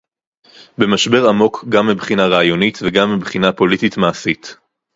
במשבר 0.77 1.29
עמוק 1.29 1.65
גם 1.69 1.87
מבחינה 1.87 2.27
רעיונית 2.27 2.79
וגם 2.83 3.15
מבחינה 3.15 3.51
פוליטית 3.53 3.97
מעשית 3.97 4.55